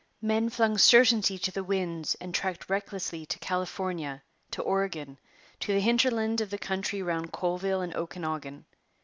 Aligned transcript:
Men 0.23 0.49
flung 0.49 0.79
certainty 0.79 1.37
to 1.37 1.51
the 1.51 1.63
winds 1.63 2.15
and 2.15 2.33
trekked 2.33 2.71
recklessly 2.71 3.23
to 3.27 3.37
California, 3.37 4.23
to 4.49 4.63
Oregon, 4.63 5.19
to 5.59 5.73
the 5.73 5.79
hinterland 5.79 6.41
of 6.41 6.49
the 6.49 6.57
country 6.57 7.03
round 7.03 7.31
Colville 7.31 7.81
and 7.81 7.95
Okanagan. 7.95 8.65